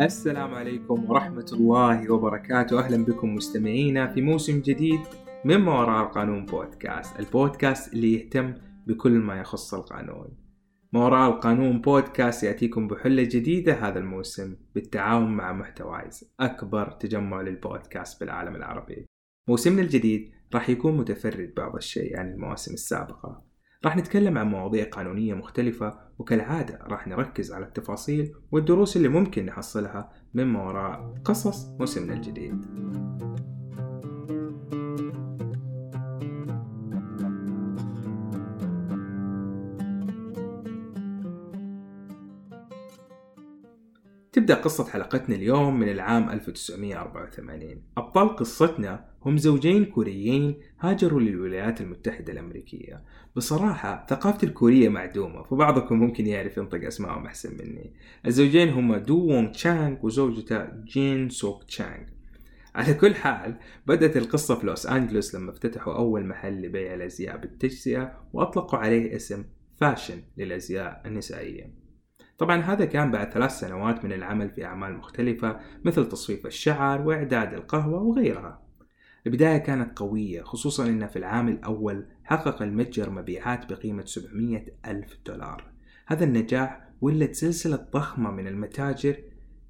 السلام 0.00 0.54
عليكم 0.54 1.10
ورحمة 1.10 1.46
الله 1.52 2.12
وبركاته. 2.12 2.78
أهلا 2.78 3.04
بكم 3.04 3.34
مستمعينا 3.34 4.06
في 4.06 4.22
موسم 4.22 4.60
جديد 4.60 5.00
من 5.44 5.56
ما 5.56 5.80
وراء 5.80 6.06
القانون 6.06 6.46
بودكاست 6.46 7.20
البودكاست 7.20 7.92
اللي 7.92 8.14
يهتم 8.14 8.54
بكل 8.86 9.12
ما 9.12 9.40
يخص 9.40 9.74
القانون. 9.74 10.28
ما 10.92 11.04
وراء 11.04 11.30
القانون 11.30 11.80
بودكاست 11.80 12.42
يأتيكم 12.42 12.88
بحلة 12.88 13.22
جديدة 13.22 13.72
هذا 13.72 13.98
الموسم 13.98 14.56
بالتعاون 14.74 15.36
مع 15.36 15.52
محتوايز 15.52 16.34
أكبر 16.40 16.90
تجمع 16.90 17.40
للبودكاست 17.40 18.20
بالعالم 18.20 18.56
العربي. 18.56 19.06
موسمنا 19.48 19.82
الجديد 19.82 20.30
راح 20.54 20.70
يكون 20.70 20.96
متفرد 20.96 21.52
بعض 21.56 21.76
الشيء 21.76 22.18
عن 22.18 22.32
المواسم 22.32 22.74
السابقة. 22.74 23.49
راح 23.84 23.96
نتكلم 23.96 24.38
عن 24.38 24.48
مواضيع 24.48 24.84
قانونية 24.84 25.34
مختلفة 25.34 25.98
وكالعادة 26.18 26.78
راح 26.82 27.06
نركز 27.06 27.52
على 27.52 27.64
التفاصيل 27.64 28.32
والدروس 28.52 28.96
اللي 28.96 29.08
ممكن 29.08 29.46
نحصلها 29.46 30.12
من 30.34 30.56
وراء 30.56 31.14
قصص 31.24 31.66
موسمنا 31.78 32.12
الجديد. 32.12 33.09
تبدأ 44.50 44.62
قصة 44.62 44.84
حلقتنا 44.84 45.36
اليوم 45.36 45.80
من 45.80 45.88
العام 45.88 46.30
1984 46.30 47.82
أبطال 47.96 48.36
قصتنا 48.36 49.04
هم 49.24 49.38
زوجين 49.38 49.84
كوريين 49.84 50.54
هاجروا 50.80 51.20
للولايات 51.20 51.80
المتحدة 51.80 52.32
الأمريكية. 52.32 53.02
بصراحة 53.36 54.06
ثقافة 54.08 54.48
الكورية 54.48 54.88
معدومة 54.88 55.42
فبعضكم 55.42 55.96
ممكن 55.96 56.26
يعرف 56.26 56.56
ينطق 56.56 56.86
أسمائهم 56.86 57.26
أحسن 57.26 57.52
مني. 57.52 57.92
الزوجين 58.26 58.68
هما 58.68 58.98
دو 58.98 59.26
وونغ 59.26 59.52
تشانغ 59.52 59.96
وزوجته 60.02 60.64
جين 60.84 61.28
سوك 61.28 61.64
تشانغ. 61.64 62.06
على 62.74 62.94
كل 62.94 63.14
حال 63.14 63.56
بدأت 63.86 64.16
القصة 64.16 64.54
في 64.54 64.66
لوس 64.66 64.86
أنجلوس 64.86 65.34
لما 65.34 65.50
افتتحوا 65.50 65.94
أول 65.94 66.26
محل 66.26 66.62
لبيع 66.62 66.94
الأزياء 66.94 67.36
بالتجزئة 67.36 68.12
وأطلقوا 68.32 68.78
عليه 68.78 69.16
اسم 69.16 69.44
فاشن 69.76 70.22
للأزياء 70.36 71.02
النسائية. 71.06 71.79
طبعا 72.40 72.60
هذا 72.60 72.84
كان 72.84 73.10
بعد 73.10 73.32
ثلاث 73.32 73.50
سنوات 73.58 74.04
من 74.04 74.12
العمل 74.12 74.50
في 74.50 74.64
أعمال 74.64 74.96
مختلفة 74.96 75.60
مثل 75.84 76.08
تصفيف 76.08 76.46
الشعر 76.46 77.00
وإعداد 77.06 77.54
القهوة 77.54 78.02
وغيرها. 78.02 78.62
البداية 79.26 79.58
كانت 79.58 79.98
قوية 79.98 80.42
خصوصا 80.42 80.86
أن 80.86 81.06
في 81.06 81.18
العام 81.18 81.48
الأول 81.48 82.06
حقق 82.24 82.62
المتجر 82.62 83.10
مبيعات 83.10 83.72
بقيمة 83.72 84.04
700 84.04 84.64
ألف 84.86 85.18
دولار. 85.26 85.72
هذا 86.06 86.24
النجاح 86.24 86.88
ولد 87.00 87.32
سلسلة 87.32 87.86
ضخمة 87.92 88.30
من 88.30 88.46
المتاجر 88.46 89.16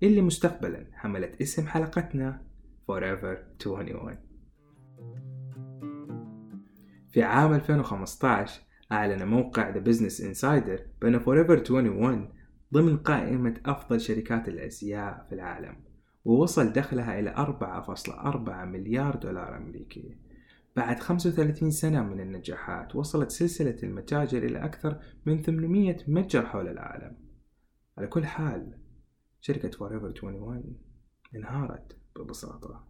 اللي 0.03 0.23
مستقبلا 0.23 0.87
حملت 0.93 1.41
اسم 1.41 1.67
حلقتنا 1.67 2.43
Forever 2.91 3.67
21 3.67 4.17
في 7.11 7.23
عام 7.23 7.55
2015 7.55 8.61
أعلن 8.93 9.25
موقع 9.25 9.73
The 9.73 9.85
Business 9.85 10.23
Insider 10.23 10.81
بأن 11.01 11.21
Forever 11.21 11.71
21 11.71 12.40
ضمن 12.75 12.97
قائمة 12.97 13.61
أفضل 13.67 14.01
شركات 14.01 14.49
الأزياء 14.49 15.27
في 15.29 15.35
العالم 15.35 15.77
ووصل 16.25 16.73
دخلها 16.73 17.19
إلى 17.19 17.35
4.4 17.35 18.65
مليار 18.65 19.17
دولار 19.17 19.57
أمريكي. 19.57 20.17
بعد 20.77 20.99
35 20.99 21.71
سنة 21.71 22.03
من 22.03 22.21
النجاحات 22.21 22.97
وصلت 22.97 23.31
سلسلة 23.31 23.77
المتاجر 23.83 24.43
إلى 24.43 24.65
أكثر 24.65 25.01
من 25.27 25.43
800 25.43 25.97
متجر 26.09 26.47
حول 26.47 26.69
العالم. 26.69 27.17
على 27.99 28.07
كل 28.07 28.27
حال 28.27 28.79
شركة 29.41 29.71
Forever 29.71 30.23
21 30.23 30.79
انهارت 31.35 31.97
ببساطة. 32.17 32.90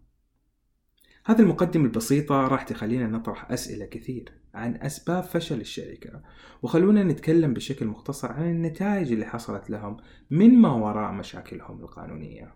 هذه 1.24 1.40
المقدمة 1.40 1.84
البسيطة 1.84 2.48
راح 2.48 2.62
تخلينا 2.62 3.06
نطرح 3.06 3.50
أسئلة 3.50 3.86
كثير 3.86 4.32
عن 4.54 4.76
أسباب 4.76 5.24
فشل 5.24 5.60
الشركة 5.60 6.22
وخلونا 6.62 7.04
نتكلم 7.04 7.54
بشكل 7.54 7.86
مختصر 7.86 8.32
عن 8.32 8.50
النتائج 8.50 9.12
اللي 9.12 9.26
حصلت 9.26 9.70
لهم 9.70 9.96
من 10.30 10.54
ما 10.54 10.72
وراء 10.72 11.12
مشاكلهم 11.12 11.80
القانونية 11.80 12.54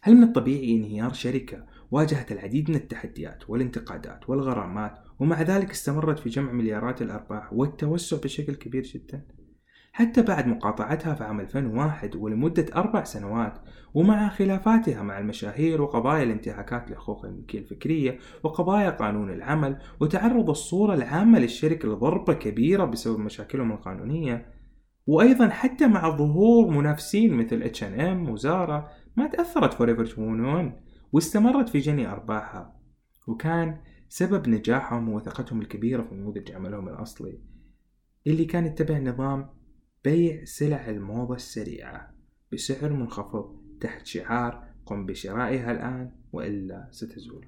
هل 0.00 0.14
من 0.14 0.22
الطبيعي 0.22 0.76
انهيار 0.76 1.12
شركة 1.12 1.66
واجهت 1.90 2.32
العديد 2.32 2.70
من 2.70 2.76
التحديات 2.76 3.50
والانتقادات 3.50 4.30
والغرامات 4.30 4.98
ومع 5.18 5.42
ذلك 5.42 5.70
استمرت 5.70 6.18
في 6.18 6.28
جمع 6.28 6.52
مليارات 6.52 7.02
الأرباح 7.02 7.52
والتوسع 7.52 8.16
بشكل 8.16 8.54
كبير 8.54 8.82
جدا؟ 8.82 9.22
حتى 9.96 10.22
بعد 10.22 10.46
مقاطعتها 10.46 11.14
في 11.14 11.24
عام 11.24 11.40
2001 11.40 12.16
ولمدة 12.16 12.66
أربع 12.76 13.04
سنوات 13.04 13.58
ومع 13.94 14.28
خلافاتها 14.28 15.02
مع 15.02 15.18
المشاهير 15.18 15.82
وقضايا 15.82 16.22
الانتهاكات 16.22 16.90
لحقوق 16.90 17.24
الملكية 17.24 17.58
الفكرية 17.58 18.18
وقضايا 18.42 18.90
قانون 18.90 19.30
العمل 19.30 19.78
وتعرض 20.00 20.50
الصورة 20.50 20.94
العامة 20.94 21.38
للشركة 21.38 21.88
لضربة 21.88 22.32
كبيرة 22.32 22.84
بسبب 22.84 23.18
مشاكلهم 23.18 23.72
القانونية 23.72 24.46
وأيضا 25.06 25.48
حتى 25.48 25.86
مع 25.86 26.16
ظهور 26.16 26.70
منافسين 26.70 27.34
مثل 27.34 27.70
H&M 27.74 28.30
وزارا 28.30 28.88
ما 29.16 29.26
تأثرت 29.26 29.74
فوريفر 29.74 30.02
21 30.02 30.72
واستمرت 31.12 31.68
في 31.68 31.78
جني 31.78 32.08
أرباحها 32.08 32.76
وكان 33.26 33.80
سبب 34.08 34.48
نجاحهم 34.48 35.08
وثقتهم 35.08 35.60
الكبيرة 35.60 36.02
في 36.02 36.14
نموذج 36.14 36.52
عملهم 36.52 36.88
الأصلي 36.88 37.38
اللي 38.26 38.44
كان 38.44 38.66
يتبع 38.66 38.98
نظام 38.98 39.63
بيع 40.04 40.44
سلع 40.44 40.88
الموضة 40.88 41.34
السريعة 41.34 42.14
بسعر 42.52 42.92
منخفض 42.92 43.56
تحت 43.80 44.06
شعار 44.06 44.68
قم 44.86 45.06
بشرائها 45.06 45.72
الآن 45.72 46.12
وإلا 46.32 46.88
ستزول 46.90 47.46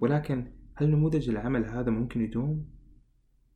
ولكن 0.00 0.52
هل 0.74 0.90
نموذج 0.90 1.30
العمل 1.30 1.64
هذا 1.64 1.90
ممكن 1.90 2.20
يدوم؟ 2.20 2.66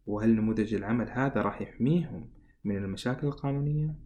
وهل 0.07 0.37
نموذج 0.37 0.75
العمل 0.75 1.11
هذا 1.11 1.43
راح 1.43 1.63
يحميهم 1.63 2.31
من 2.65 2.77
المشاكل 2.77 3.27
القانونية؟ 3.27 4.06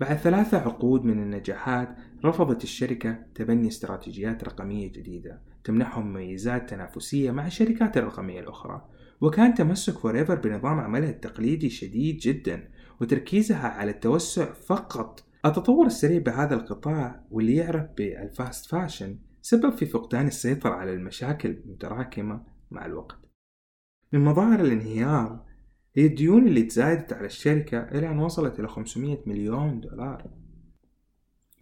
بعد 0.00 0.16
ثلاثة 0.16 0.58
عقود 0.58 1.04
من 1.04 1.22
النجاحات 1.22 1.96
رفضت 2.24 2.64
الشركة 2.64 3.18
تبني 3.34 3.68
استراتيجيات 3.68 4.44
رقمية 4.44 4.92
جديدة 4.92 5.40
تمنحهم 5.64 6.12
ميزات 6.12 6.70
تنافسية 6.70 7.30
مع 7.30 7.46
الشركات 7.46 7.96
الرقمية 7.96 8.40
الأخرى. 8.40 8.88
وكان 9.20 9.54
تمسك 9.54 9.98
Forever 9.98 10.34
بنظام 10.34 10.80
عملها 10.80 11.10
التقليدي 11.10 11.70
شديد 11.70 12.16
جدا 12.16 12.68
وتركيزها 13.00 13.68
على 13.68 13.90
التوسع 13.90 14.52
فقط. 14.52 15.24
التطور 15.46 15.86
السريع 15.86 16.18
بهذا 16.18 16.54
القطاع 16.54 17.24
واللي 17.30 17.54
يعرف 17.54 17.86
بال 17.96 18.19
fast 18.19 18.66
fashion 18.70 19.18
سبب 19.42 19.72
في 19.72 19.86
فقدان 19.86 20.26
السيطرة 20.26 20.70
على 20.70 20.94
المشاكل 20.94 21.50
المتراكمة 21.50 22.42
مع 22.70 22.86
الوقت. 22.86 23.18
من 24.12 24.24
مظاهر 24.24 24.60
الانهيار 24.60 25.44
هي 25.96 26.06
الديون 26.06 26.46
اللي 26.46 26.62
تزايدت 26.62 27.12
على 27.12 27.26
الشركة 27.26 27.78
إلى 27.78 28.10
أن 28.10 28.18
وصلت 28.18 28.60
إلى 28.60 28.68
500 28.68 29.18
مليون 29.26 29.80
دولار. 29.80 30.30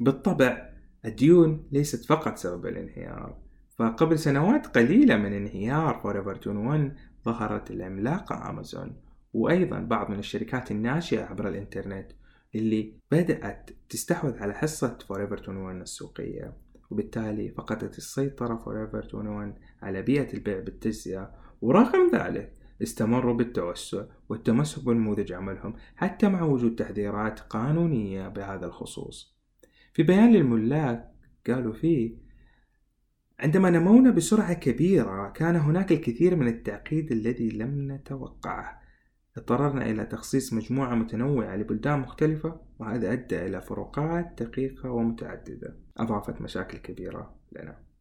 بالطبع 0.01 0.73
الديون 1.05 1.69
ليست 1.73 2.05
فقط 2.05 2.37
سبب 2.37 2.67
الانهيار 2.67 3.39
فقبل 3.79 4.19
سنوات 4.19 4.67
قليلة 4.67 5.17
من 5.17 5.33
انهيار 5.33 6.01
Forever 6.03 6.27
21 6.27 6.95
ظهرت 7.25 7.71
العملاقة 7.71 8.51
أمازون 8.51 8.97
وأيضا 9.33 9.81
بعض 9.81 10.11
من 10.11 10.19
الشركات 10.19 10.71
الناشئة 10.71 11.23
عبر 11.23 11.49
الإنترنت 11.49 12.13
اللي 12.55 12.95
بدأت 13.11 13.71
تستحوذ 13.89 14.39
على 14.39 14.55
حصة 14.55 14.99
Forever 14.99 15.33
21 15.49 15.83
السوقية. 15.83 16.57
وبالتالي 16.91 17.51
فقدت 17.51 17.99
السيطرة 17.99 18.57
Forever 18.57 18.95
21 18.95 19.55
على 19.83 20.03
بيئة 20.03 20.35
البيع 20.35 20.61
بالتجزئة. 20.61 21.31
ورغم 21.61 22.11
ذلك 22.15 22.62
استمروا 22.83 23.35
بالتوسع 23.35 24.05
والتمسك 24.29 24.85
بنموذج 24.85 25.33
عملهم 25.33 25.75
حتى 25.97 26.29
مع 26.29 26.43
وجود 26.43 26.75
تحذيرات 26.75 27.41
قانونية 27.41 28.29
بهذا 28.29 28.67
الخصوص. 28.67 29.37
في 29.93 30.03
بيان 30.03 30.33
للملاك 30.33 31.13
قالوا 31.47 31.73
فيه 31.73 32.17
عندما 33.41 33.71
نمونا 33.71 34.11
بسرعة 34.11 34.53
كبيرة 34.53 35.31
كان 35.31 35.57
هناك 35.57 35.93
الكثير 35.93 36.37
من 36.37 36.49
التعقيد 36.49 37.13
الذي 37.13 37.49
لم 37.49 37.93
نتوقعه. 37.93 38.83
اضطررنا 39.37 39.91
إلى 39.91 40.05
تخصيص 40.05 40.53
مجموعة 40.53 40.95
متنوعة 40.95 41.57
لبلدان 41.57 41.99
مختلفة 41.99 42.61
وهذا 42.79 43.13
أدى 43.13 43.47
إلى 43.47 43.61
فروقات 43.61 44.43
دقيقة 44.43 44.91
ومتعددة. 44.91 45.77
أضافت 45.97 46.41
مشاكل 46.41 46.79
كبيرة 46.79 47.37
لنا. 47.53 47.92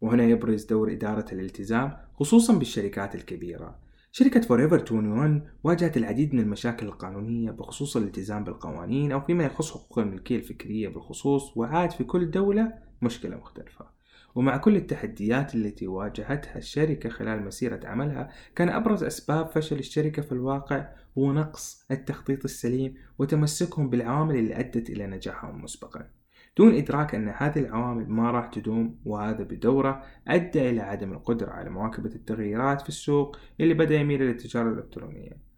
وهنا 0.00 0.24
يبرز 0.24 0.64
دور 0.64 0.92
إدارة 0.92 1.26
الالتزام 1.32 1.96
خصوصا 2.14 2.54
بالشركات 2.54 3.14
الكبيرة. 3.14 3.78
شركة 4.12 4.40
Forever 4.40 4.76
21 4.76 5.42
واجهت 5.64 5.96
العديد 5.96 6.34
من 6.34 6.40
المشاكل 6.40 6.86
القانونية 6.86 7.50
بخصوص 7.50 7.96
الالتزام 7.96 8.44
بالقوانين 8.44 9.12
أو 9.12 9.20
فيما 9.20 9.44
يخص 9.44 9.70
حقوق 9.70 9.98
الملكية 9.98 10.36
الفكرية 10.36 10.88
بالخصوص 10.88 11.56
وعاد 11.56 11.90
في 11.90 12.04
كل 12.04 12.30
دولة 12.30 12.72
مشكلة 13.02 13.36
مختلفة. 13.36 13.86
ومع 14.34 14.56
كل 14.56 14.76
التحديات 14.76 15.54
التي 15.54 15.86
واجهتها 15.86 16.58
الشركة 16.58 17.08
خلال 17.08 17.44
مسيرة 17.44 17.86
عملها 17.86 18.30
كان 18.56 18.68
أبرز 18.68 19.04
أسباب 19.04 19.50
فشل 19.50 19.78
الشركة 19.78 20.22
في 20.22 20.32
الواقع 20.32 20.88
هو 21.18 21.32
نقص 21.32 21.86
التخطيط 21.90 22.44
السليم 22.44 22.94
وتمسكهم 23.18 23.90
بالعوامل 23.90 24.36
اللي 24.36 24.60
أدت 24.60 24.90
إلى 24.90 25.06
نجاحهم 25.06 25.62
مسبقا. 25.62 26.10
دون 26.56 26.74
إدراك 26.74 27.14
أن 27.14 27.28
هذه 27.28 27.58
العوامل 27.58 28.08
ما 28.08 28.30
راح 28.30 28.46
تدوم 28.46 29.00
وهذا 29.04 29.42
بدورة 29.42 30.02
أدى 30.28 30.70
إلى 30.70 30.80
عدم 30.80 31.12
القدرة 31.12 31.50
على 31.50 31.70
مواكبة 31.70 32.14
التغييرات 32.14 32.82
في 32.82 32.88
السوق 32.88 33.36
اللي 33.60 33.74
بدأ 33.74 33.94
يميل 33.94 34.22
إلى 34.22 34.30
التجارة 34.30 34.68
الإلكترونية. 34.68 35.54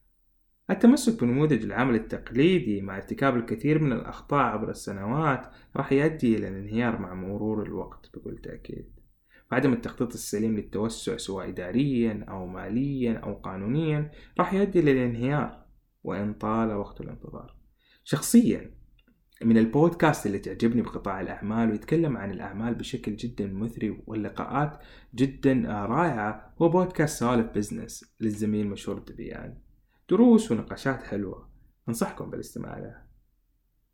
التمسك 0.70 1.20
بنموذج 1.20 1.64
العمل 1.64 1.94
التقليدي 1.94 2.82
مع 2.82 2.96
ارتكاب 2.96 3.37
الكثير 3.37 3.82
من 3.82 3.93
الأخطاء 3.93 4.44
عبر 4.44 4.70
السنوات 4.70 5.46
راح 5.76 5.93
يؤدي 5.93 6.37
إلى 6.37 6.48
الانهيار 6.48 6.98
مع 6.98 7.14
مرور 7.14 7.62
الوقت 7.62 8.10
بكل 8.14 8.38
تأكيد. 8.38 8.87
وعدم 9.52 9.72
التخطيط 9.72 10.12
السليم 10.12 10.56
للتوسع 10.56 11.16
سواء 11.16 11.48
إداريا 11.48 12.25
أو 12.28 12.46
ماليا 12.46 13.19
أو 13.19 13.34
قانونيا 13.34 14.10
راح 14.38 14.54
يؤدي 14.54 14.81
إلى 14.81 14.93
الانهيار 14.93 15.64
وإن 16.04 16.34
طال 16.34 16.72
وقت 16.72 17.00
الانتظار. 17.00 17.56
شخصيا 18.04 18.75
من 19.42 19.58
البودكاست 19.58 20.26
اللي 20.26 20.38
تعجبني 20.38 20.82
بقطاع 20.82 21.20
الأعمال 21.20 21.70
ويتكلم 21.70 22.16
عن 22.16 22.30
الأعمال 22.30 22.74
بشكل 22.74 23.16
جدا 23.16 23.46
مثري 23.46 24.02
واللقاءات 24.06 24.78
جدا 25.14 25.52
رائعة 25.86 26.54
هو 26.62 26.68
بودكاست 26.68 27.18
سوالف 27.18 27.46
business 27.46 28.14
للزميل 28.20 28.68
مشهور 28.68 28.98
الدبيان 28.98 29.58
دروس 30.08 30.52
ونقاشات 30.52 31.02
حلوة. 31.02 31.50
أنصحكم 31.88 32.30
بالاستماع 32.30 32.78
لها 32.78 33.06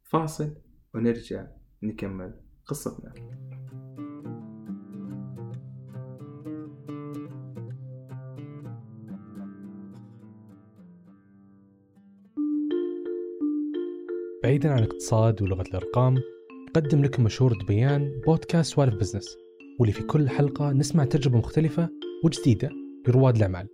فاصل 0.03 0.57
ونرجع 0.95 1.47
نكمل 1.83 2.41
قصتنا. 2.67 3.15
بعيدا 14.43 14.71
عن 14.71 14.79
الاقتصاد 14.79 15.43
ولغة 15.43 15.63
الأرقام 15.63 16.19
قدم 16.75 17.03
لكم 17.05 17.25
مشهور 17.25 17.53
دبيان 17.53 18.21
بودكاست 18.27 18.75
سوالف 18.75 18.95
بزنس 18.95 19.37
واللي 19.79 19.93
في 19.93 20.03
كل 20.03 20.29
حلقة 20.29 20.73
نسمع 20.73 21.05
تجربة 21.05 21.39
مختلفة 21.39 21.89
وجديدة 22.25 22.71
لرواد 23.09 23.37
الأعمال 23.37 23.69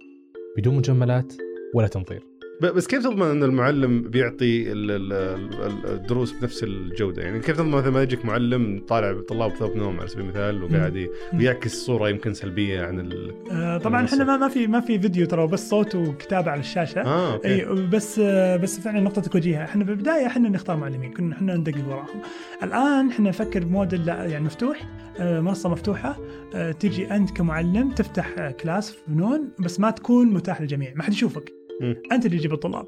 بدون 0.56 0.76
مجاملات 0.76 1.32
ولا 1.74 1.86
تنظير. 1.86 2.37
بس 2.62 2.86
كيف 2.86 3.02
تضمن 3.02 3.26
إن 3.26 3.42
المعلم 3.42 4.02
بيعطي 4.02 4.72
الدروس 4.72 6.32
بنفس 6.32 6.64
الجودة؟ 6.64 7.22
يعني 7.22 7.40
كيف 7.40 7.56
تضمن 7.56 7.70
مثلا 7.70 7.90
ما 7.90 8.02
يجيك 8.02 8.24
معلم 8.24 8.82
طالع 8.88 9.20
للطلاب 9.28 9.50
بثوب 9.50 9.76
نوم 9.76 9.98
على 10.00 10.08
سبيل 10.08 10.24
المثال 10.24 10.62
وقاعد 10.62 11.08
يعكس 11.32 11.74
صورة 11.74 12.08
يمكن 12.08 12.34
سلبية 12.34 12.82
عن 12.82 13.00
ال 13.00 13.34
آه 13.50 13.78
طبعا 13.78 14.04
إحنا 14.04 14.24
ما 14.24 14.36
ما 14.36 14.48
في 14.48 14.66
ما 14.66 14.80
في 14.80 14.98
فيديو 15.00 15.26
ترى 15.26 15.46
بس 15.46 15.68
صوت 15.68 15.94
وكتابة 15.94 16.50
على 16.50 16.60
الشاشة. 16.60 17.00
آه 17.00 17.32
okay. 17.32 17.48
إي 17.48 17.86
بس 17.86 18.18
آه 18.18 18.56
بس 18.56 18.80
فعلا 18.80 19.00
نقطتك 19.00 19.34
وجيهه 19.34 19.64
إحنا 19.64 19.84
بالبدايه 19.84 20.26
إحنا 20.26 20.48
نختار 20.48 20.76
معلمين 20.76 21.12
كنا 21.12 21.34
إحنا 21.34 21.56
ندقق 21.56 21.88
وراهم. 21.88 22.20
الآن 22.62 23.08
إحنا 23.08 23.28
نفكر 23.28 23.64
بموديل 23.64 24.06
لا 24.06 24.24
يعني 24.24 24.44
مفتوح 24.44 24.82
آه 25.18 25.40
منصة 25.40 25.68
مفتوحة 25.68 26.18
آه 26.54 26.72
تجي 26.72 27.10
أنت 27.14 27.30
كمعلم 27.30 27.90
تفتح 27.90 28.50
كلاس 28.50 28.90
في 28.90 28.98
فنون 29.06 29.48
بس 29.58 29.80
ما 29.80 29.90
تكون 29.90 30.26
متاح 30.32 30.60
للجميع 30.60 30.92
ما 30.96 31.02
حد 31.02 31.12
يشوفك. 31.12 31.57
أنت 31.82 32.26
اللي 32.26 32.38
تجيب 32.38 32.52
الطلاب. 32.52 32.86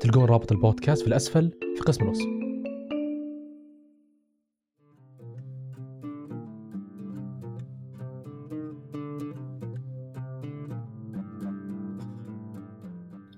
تلقون 0.00 0.24
رابط 0.24 0.52
البودكاست 0.52 1.02
في 1.02 1.08
الأسفل 1.08 1.50
في 1.76 1.82
قسم 1.82 2.04
الوصف 2.04 2.26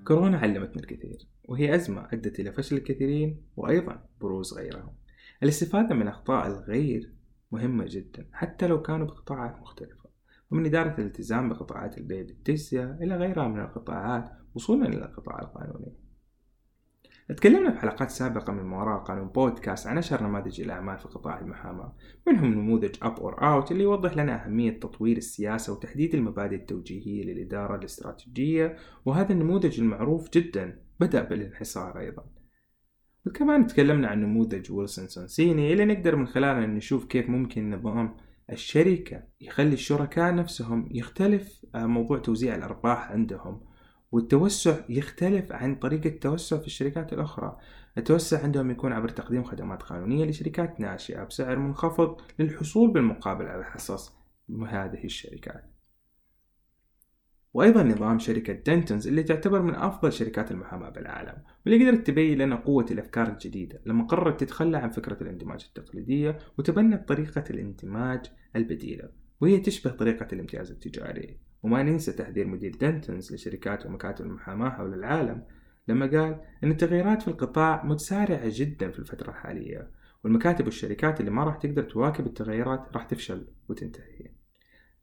كورونا 0.05 0.39
علمتنا 0.39 0.83
الكثير 0.83 1.29
وهي 1.45 1.75
أزمة 1.75 2.09
أدت 2.13 2.41
إلى 2.41 2.53
فشل 2.53 2.77
الكثيرين 2.77 3.43
وأيضا 3.57 4.09
بروز 4.21 4.55
غيرهم. 4.55 4.95
الاستفادة 5.43 5.95
من 5.95 6.09
أخطاء 6.09 6.47
الغير 6.47 7.13
مهمة 7.53 7.85
جدا 7.89 8.27
حتى 8.33 8.67
لو 8.67 8.83
كانوا 8.83 9.07
بقطاعات 9.07 9.61
مختلفة. 9.61 10.11
ومن 10.51 10.67
إدارة 10.67 11.01
الالتزام 11.01 11.49
بقطاعات 11.49 11.99
البيع 11.99 12.23
بالتجزئة 12.23 12.99
إلى 13.01 13.17
غيرها 13.17 13.49
من 13.49 13.61
القطاعات 13.61 14.44
وصولا 14.55 14.89
إلى 14.89 15.05
القطاع 15.05 15.39
القانوني. 15.39 16.05
تكلمنا 17.29 17.71
في 17.71 17.79
حلقات 17.79 18.11
سابقة 18.11 18.53
من 18.53 18.73
وراء 18.73 18.99
قانون 18.99 19.29
بودكاست 19.29 19.87
عن 19.87 19.99
أشهر 19.99 20.23
نماذج 20.23 20.61
الأعمال 20.61 20.99
في 20.99 21.09
قطاع 21.09 21.41
المحاماة 21.41 21.97
منهم 22.27 22.55
نموذج 22.55 22.97
أب 23.03 23.21
أور 23.21 23.43
أوت 23.43 23.73
اللي 23.73 23.83
يوضح 23.83 24.17
لنا 24.17 24.45
أهمية 24.45 24.81
تطوير 24.81 25.17
السياسة 25.17 25.73
وتحديد 25.73 26.15
المبادئ 26.15 26.57
التوجيهية 26.57 27.25
للإدارة 27.25 27.77
الاستراتيجية 27.77 28.77
وهذا 29.05 29.33
النموذج 29.33 29.81
المعروف 29.81 30.31
جدا 30.31 30.81
بدأ 31.01 31.23
بالانحصار 31.23 31.99
أيضا. 31.99 32.25
وكمان 33.27 33.67
تكلمنا 33.67 34.09
عن 34.09 34.21
نموذج 34.21 34.73
Wilson 34.73 35.09
Sonsini 35.09 35.73
اللي 35.73 35.85
نقدر 35.85 36.17
من 36.17 36.27
خلاله 36.27 36.67
نشوف 36.67 37.05
كيف 37.05 37.29
ممكن 37.29 37.71
نظام 37.71 38.17
الشركة 38.53 39.23
يخلي 39.41 39.73
الشركاء 39.73 40.35
نفسهم 40.35 40.89
يختلف 40.93 41.67
آه، 41.75 41.87
موضوع 41.87 42.19
توزيع 42.19 42.55
الأرباح 42.55 43.11
عندهم. 43.11 43.61
والتوسع 44.15 44.77
يختلف 44.89 45.53
عن 45.53 45.75
طريقة 45.75 46.09
التوسع 46.09 46.59
في 46.59 46.67
الشركات 46.67 47.13
الأخرى. 47.13 47.59
التوسع 47.99 48.43
عندهم 48.43 48.71
يكون 48.71 48.93
عبر 48.93 49.09
تقديم 49.09 49.45
خدمات 49.45 49.83
قانونية 49.83 50.25
لشركات 50.25 50.81
ناشئة 50.81 51.25
بسعر 51.25 51.59
منخفض 51.59 52.21
للحصول 52.39 52.93
بالمقابل 52.93 53.47
على 53.47 53.65
حصص 53.65 54.13
هذه 54.69 55.05
الشركات. 55.05 55.65
وأيضا 57.55 57.83
نظام 57.83 58.19
شركة 58.19 58.53
Dentons 58.53 59.09
اللي 59.09 59.23
تعتبر 59.23 59.63
من 59.63 59.75
أفضل 59.75 60.13
شركات 60.13 60.51
المحاماة 60.51 60.91
بالعالم 60.91 61.43
واللي 61.67 61.89
قدرت 61.89 62.07
تبين 62.07 62.39
لنا 62.39 62.57
قوة 62.57 62.87
الأفكار 62.91 63.29
الجديدة 63.29 63.81
لما 63.87 64.05
قررت 64.05 64.41
تتخلى 64.41 64.77
عن 64.77 64.91
فكرة 64.91 65.23
الاندماج 65.23 65.65
التقليدية 65.69 66.39
وتبنت 66.59 67.09
طريقة 67.09 67.45
الاندماج 67.51 68.31
البديلة 68.57 69.09
وهي 69.41 69.59
تشبه 69.59 69.91
طريقة 69.91 70.29
الامتياز 70.33 70.71
التجاري. 70.71 71.54
وما 71.65 71.83
ننسى 71.83 72.13
تحذير 72.13 72.47
مدير 72.47 72.77
دنتنز 72.77 73.33
لشركات 73.33 73.87
ومكاتب 73.87 74.27
المحاماة 74.27 74.71
حول 74.71 74.95
العالم 74.95 75.43
لما 75.89 76.07
قال 76.07 76.41
أن 76.65 76.71
التغييرات 76.71 77.23
في 77.23 77.29
القطاع 77.29 77.85
متسارعة 77.85 78.43
جدا 78.45 78.91
في 78.91 78.99
الفترة 78.99 79.31
الحالية 79.31 79.91
والمكاتب 80.25 80.65
والشركات 80.65 81.21
اللي 81.21 81.31
ما 81.31 81.45
راح 81.45 81.57
تقدر 81.57 81.83
تواكب 81.83 82.27
التغيرات 82.27 82.93
راح 82.93 83.05
تفشل 83.05 83.47
وتنتهي. 83.69 84.31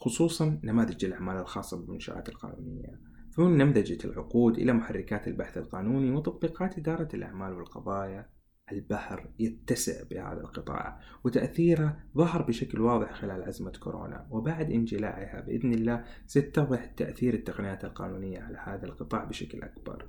خصوصا 0.00 0.60
نماذج 0.64 1.04
الأعمال 1.04 1.36
الخاصة 1.36 1.76
بالمنشآت 1.76 2.28
القانونية. 2.28 3.15
فمن 3.36 3.56
نمذجة 3.56 3.98
العقود 4.04 4.58
إلى 4.58 4.72
محركات 4.72 5.28
البحث 5.28 5.58
القانوني 5.58 6.10
وتطبيقات 6.10 6.78
إدارة 6.78 7.08
الأعمال 7.14 7.52
والقضايا. 7.52 8.36
البحر 8.72 9.30
يتسع 9.38 10.02
بهذا 10.10 10.40
القطاع 10.40 11.00
وتأثيره 11.24 11.96
ظهر 12.16 12.42
بشكل 12.42 12.80
واضح 12.80 13.12
خلال 13.12 13.42
أزمة 13.42 13.70
كورونا 13.70 14.26
وبعد 14.30 14.70
انجلاعها 14.70 15.40
بإذن 15.40 15.72
الله 15.74 16.04
ستتضح 16.26 16.86
تأثير 16.86 17.34
التقنيات 17.34 17.84
القانونية 17.84 18.40
على 18.40 18.58
هذا 18.64 18.86
القطاع 18.86 19.24
بشكل 19.24 19.62
أكبر. 19.62 20.08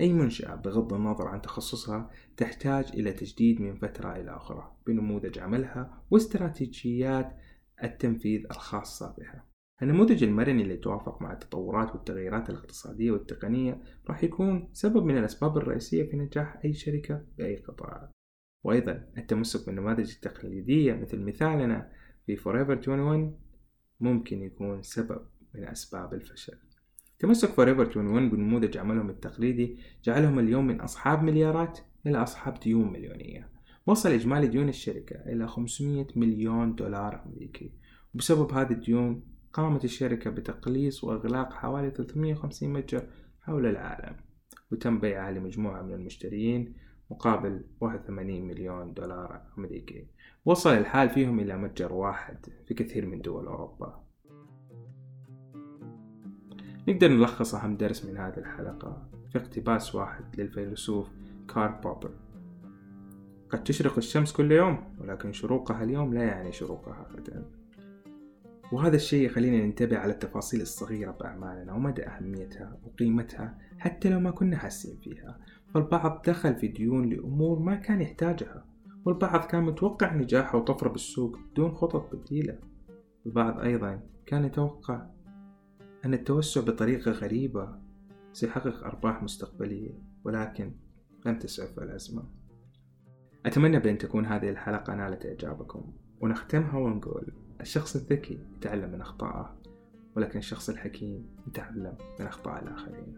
أي 0.00 0.12
منشأة 0.12 0.54
بغض 0.54 0.94
النظر 0.94 1.28
عن 1.28 1.42
تخصصها 1.42 2.10
تحتاج 2.36 2.90
إلى 2.94 3.12
تجديد 3.12 3.60
من 3.60 3.76
فترة 3.76 4.16
إلى 4.16 4.36
أخرى 4.36 4.76
بنموذج 4.86 5.38
عملها 5.38 6.02
واستراتيجيات 6.10 7.36
التنفيذ 7.84 8.44
الخاصة 8.50 9.14
بها. 9.18 9.47
النموذج 9.82 10.24
المرن 10.24 10.60
اللي 10.60 10.74
يتوافق 10.74 11.22
مع 11.22 11.32
التطورات 11.32 11.94
والتغييرات 11.94 12.50
الاقتصادية 12.50 13.10
والتقنية 13.10 13.82
راح 14.08 14.24
يكون 14.24 14.68
سبب 14.72 15.04
من 15.04 15.18
الأسباب 15.18 15.56
الرئيسية 15.56 16.10
في 16.10 16.16
نجاح 16.16 16.60
أي 16.64 16.74
شركة 16.74 17.24
بأي 17.38 17.56
قطاع. 17.56 18.10
وأيضا 18.64 19.06
التمسك 19.18 19.66
بالنماذج 19.66 20.12
التقليدية 20.14 20.94
مثل 20.94 21.24
مثالنا 21.24 21.90
في 22.26 22.36
Forever 22.36 22.88
21 22.88 23.38
ممكن 24.00 24.42
يكون 24.42 24.82
سبب 24.82 25.20
من 25.54 25.64
أسباب 25.64 26.14
الفشل. 26.14 26.58
تمسك 27.18 27.48
Forever 27.48 27.78
21 27.78 28.30
بنموذج 28.30 28.78
عملهم 28.78 29.10
التقليدي 29.10 29.78
جعلهم 30.04 30.38
اليوم 30.38 30.66
من 30.66 30.80
أصحاب 30.80 31.22
مليارات 31.22 31.78
إلى 32.06 32.22
أصحاب 32.22 32.60
ديون 32.60 32.92
مليونية. 32.92 33.50
وصل 33.86 34.10
إجمالي 34.10 34.46
ديون 34.46 34.68
الشركة 34.68 35.16
إلى 35.16 35.48
500 35.48 36.06
مليون 36.16 36.74
دولار 36.74 37.22
أمريكي. 37.26 37.72
وبسبب 38.14 38.52
هذه 38.52 38.72
الديون 38.72 39.37
قامت 39.58 39.84
الشركة 39.84 40.30
بتقليص 40.30 41.04
وإغلاق 41.04 41.52
حوالي 41.52 41.90
350 41.90 42.72
متجر 42.72 43.06
حول 43.42 43.66
العالم 43.66 44.16
وتم 44.72 45.00
بيعها 45.00 45.30
لمجموعة 45.30 45.82
من 45.82 45.94
المشترين 45.94 46.74
مقابل 47.10 47.64
81 47.80 48.42
مليون 48.42 48.94
دولار 48.94 49.42
أمريكي. 49.58 50.06
وصل 50.44 50.70
الحال 50.70 51.10
فيهم 51.10 51.40
إلى 51.40 51.56
متجر 51.56 51.92
واحد 51.92 52.46
في 52.66 52.74
كثير 52.74 53.06
من 53.06 53.20
دول 53.20 53.46
أوروبا. 53.46 54.04
نقدر 56.88 57.08
نلخص 57.08 57.54
أهم 57.54 57.76
درس 57.76 58.04
من 58.04 58.16
هذه 58.16 58.38
الحلقة 58.38 59.08
في 59.32 59.38
اقتباس 59.38 59.94
واحد 59.94 60.40
للفيلسوف 60.40 61.08
كارل 61.54 61.80
بوبر. 61.80 62.10
قد 63.50 63.64
تشرق 63.64 63.96
الشمس 63.96 64.32
كل 64.32 64.52
يوم 64.52 64.96
ولكن 64.98 65.32
شروقها 65.32 65.82
اليوم 65.82 66.14
لا 66.14 66.22
يعني 66.22 66.52
شروقها 66.52 67.06
غدا 67.12 67.57
وهذا 68.72 68.96
الشيء 68.96 69.26
يخلينا 69.26 69.66
ننتبه 69.66 69.98
على 69.98 70.12
التفاصيل 70.12 70.60
الصغيرة 70.60 71.10
بأعمالنا 71.10 71.72
ومدى 71.72 72.06
أهميتها 72.06 72.78
وقيمتها 72.84 73.58
حتى 73.78 74.08
لو 74.08 74.20
ما 74.20 74.30
كنا 74.30 74.56
حاسين 74.56 74.98
فيها. 75.02 75.38
فالبعض 75.74 76.22
دخل 76.26 76.54
في 76.54 76.68
ديون 76.68 77.08
لأمور 77.08 77.58
ما 77.58 77.74
كان 77.74 78.00
يحتاجها 78.00 78.64
والبعض 79.04 79.44
كان 79.44 79.62
متوقع 79.62 80.14
نجاحه 80.14 80.58
وطفرة 80.58 80.88
بالسوق 80.88 81.38
بدون 81.50 81.74
خطط 81.74 82.16
بديلة. 82.16 82.58
البعض 83.26 83.60
أيضا 83.60 84.00
كان 84.26 84.44
يتوقع 84.44 85.06
أن 86.04 86.14
التوسع 86.14 86.60
بطريقة 86.60 87.10
غريبة 87.10 87.78
سيحقق 88.32 88.84
أرباح 88.84 89.22
مستقبلية 89.22 89.98
ولكن 90.24 90.72
لم 91.26 91.38
تسعف 91.38 91.78
الأزمة. 91.78 92.22
أتمنى 93.46 93.78
بأن 93.78 93.98
تكون 93.98 94.26
هذه 94.26 94.50
الحلقة 94.50 94.94
نالت 94.94 95.26
إعجابكم 95.26 95.92
ونختمها 96.20 96.78
ونقول 96.78 97.47
الشخص 97.60 97.96
الذكي 97.96 98.38
يتعلم 98.56 98.90
من 98.90 99.00
أخطائه 99.00 99.56
ولكن 100.16 100.38
الشخص 100.38 100.68
الحكيم 100.68 101.26
يتعلم 101.46 101.94
من 102.20 102.26
أخطاء 102.26 102.62
الآخرين. 102.62 103.14